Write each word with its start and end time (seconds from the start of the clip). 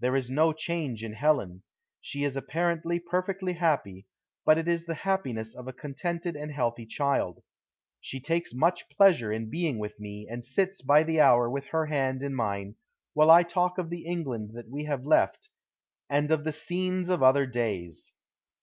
There 0.00 0.14
is 0.16 0.28
no 0.28 0.52
change 0.52 1.02
in 1.02 1.14
Helen. 1.14 1.62
She 2.02 2.24
is 2.24 2.36
apparently 2.36 2.98
perfectly 3.00 3.54
happy, 3.54 4.06
but 4.44 4.58
it 4.58 4.68
is 4.68 4.84
the 4.84 4.92
happiness 4.92 5.54
of 5.54 5.66
a 5.66 5.72
contented 5.72 6.36
and 6.36 6.52
healthy 6.52 6.84
child. 6.84 7.42
She 7.98 8.20
takes 8.20 8.52
much 8.52 8.86
pleasure 8.90 9.32
in 9.32 9.48
being 9.48 9.78
with 9.78 9.98
me, 9.98 10.28
and 10.30 10.44
sits 10.44 10.82
by 10.82 11.04
the 11.04 11.22
hour 11.22 11.48
with 11.48 11.64
her 11.68 11.86
hand 11.86 12.22
in 12.22 12.34
mine, 12.34 12.74
while 13.14 13.30
I 13.30 13.44
talk 13.44 13.78
of 13.78 13.88
the 13.88 14.04
England 14.04 14.50
that 14.52 14.68
we 14.68 14.84
have 14.84 15.06
left 15.06 15.48
and 16.10 16.30
of 16.30 16.44
the 16.44 16.52
scenes 16.52 17.08
of 17.08 17.22
other 17.22 17.46
days. 17.46 18.12